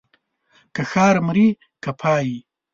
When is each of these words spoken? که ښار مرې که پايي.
که 0.75 0.81
ښار 0.91 1.15
مرې 1.27 1.47
که 1.83 1.91
پايي. 1.99 2.37